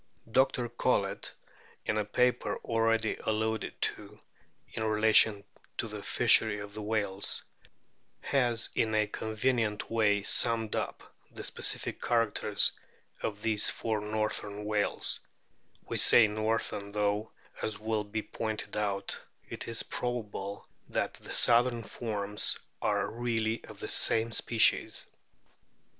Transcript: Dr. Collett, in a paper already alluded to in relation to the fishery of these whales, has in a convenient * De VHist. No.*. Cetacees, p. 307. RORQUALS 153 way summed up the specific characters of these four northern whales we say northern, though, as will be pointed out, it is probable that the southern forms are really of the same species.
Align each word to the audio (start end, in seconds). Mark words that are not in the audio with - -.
Dr. 0.31 0.67
Collett, 0.67 1.31
in 1.85 1.95
a 1.99 2.03
paper 2.05 2.57
already 2.65 3.17
alluded 3.17 3.79
to 3.83 4.19
in 4.69 4.83
relation 4.83 5.43
to 5.77 5.87
the 5.87 6.01
fishery 6.01 6.57
of 6.57 6.71
these 6.71 6.79
whales, 6.79 7.43
has 8.21 8.69
in 8.73 8.95
a 8.95 9.05
convenient 9.05 9.81
* 9.81 9.81
De 9.81 9.85
VHist. 9.85 9.91
No.*. 9.91 9.91
Cetacees, 9.91 9.91
p. 9.91 9.91
307. 9.93 9.93
RORQUALS 9.93 9.93
153 9.93 9.95
way 9.95 10.23
summed 10.23 10.75
up 10.75 11.15
the 11.35 11.43
specific 11.43 12.01
characters 12.01 12.71
of 13.21 13.41
these 13.43 13.69
four 13.69 14.01
northern 14.01 14.65
whales 14.65 15.19
we 15.87 15.97
say 15.99 16.25
northern, 16.27 16.91
though, 16.93 17.31
as 17.61 17.77
will 17.79 18.03
be 18.03 18.23
pointed 18.23 18.75
out, 18.75 19.21
it 19.47 19.67
is 19.67 19.83
probable 19.83 20.67
that 20.89 21.13
the 21.13 21.35
southern 21.35 21.83
forms 21.83 22.57
are 22.81 23.07
really 23.11 23.63
of 23.65 23.79
the 23.79 23.87
same 23.87 24.31
species. 24.31 25.05